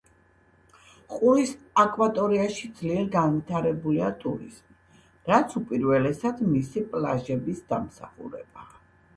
ყურის 1.15 1.49
აკვატორიაში 1.81 2.69
ძლიერ 2.79 3.03
განვითარებულია 3.17 4.09
ტურიზმი, 4.25 4.97
რაც 5.33 5.55
უპირველესად 5.63 6.43
მისი 6.57 6.87
პლაჟების 6.95 7.65
დამსახურებაა. 7.69 8.83